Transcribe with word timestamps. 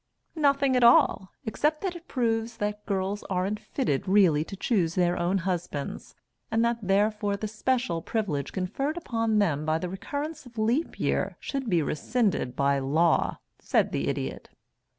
"Nothing 0.35 0.75
at 0.75 0.83
all, 0.83 1.31
except 1.45 1.81
that 1.81 1.95
it 1.95 2.07
proves 2.07 2.57
that 2.57 2.87
girls 2.87 3.23
aren't 3.29 3.59
fitted 3.59 4.07
really 4.07 4.43
to 4.45 4.55
choose 4.57 4.95
their 4.95 5.15
own 5.15 5.37
husbands, 5.37 6.15
and 6.49 6.65
that 6.65 6.79
therefore 6.81 7.37
the 7.37 7.47
special 7.47 8.01
privilege 8.01 8.51
conferred 8.51 8.97
upon 8.97 9.37
them 9.37 9.63
by 9.63 9.77
the 9.77 9.89
recurrence 9.89 10.43
of 10.47 10.57
Leap 10.57 10.99
Year 10.99 11.37
should 11.39 11.69
be 11.69 11.83
rescinded 11.83 12.55
by 12.55 12.79
law," 12.79 13.37
said 13.59 13.91
the 13.91 14.07
Idiot. 14.07 14.49